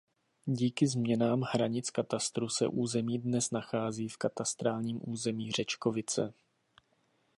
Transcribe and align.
Díky 0.45 0.87
změnám 0.87 1.41
hranic 1.41 1.89
katastru 1.89 2.49
se 2.49 2.67
území 2.67 3.19
dnes 3.19 3.51
nachází 3.51 4.07
v 4.09 4.17
katastrálním 4.17 4.99
území 5.03 5.51
Řečkovice. 5.51 6.33